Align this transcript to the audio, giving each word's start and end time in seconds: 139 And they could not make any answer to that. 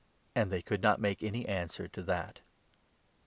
139 0.33 0.41
And 0.43 0.51
they 0.51 0.63
could 0.67 0.81
not 0.81 0.99
make 0.99 1.21
any 1.21 1.47
answer 1.47 1.87
to 1.87 2.01
that. 2.01 2.39